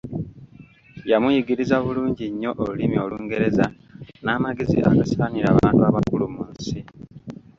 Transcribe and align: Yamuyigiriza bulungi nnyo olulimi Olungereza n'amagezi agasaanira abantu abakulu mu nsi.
Yamuyigiriza 1.11 1.75
bulungi 1.85 2.25
nnyo 2.31 2.51
olulimi 2.61 2.97
Olungereza 3.05 3.65
n'amagezi 4.23 4.77
agasaanira 4.89 5.47
abantu 5.53 5.81
abakulu 5.89 6.25
mu 6.35 6.43
nsi. 6.53 6.79